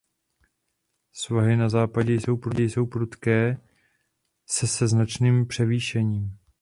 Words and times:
Svahy 1.13 1.55
na 1.57 1.69
západě 1.69 2.13
a 2.13 2.17
východě 2.31 2.63
jsou 2.63 2.85
prudké 2.85 3.57
se 4.49 4.67
se 4.67 4.87
značným 4.87 5.45
převýšením. 5.47 6.37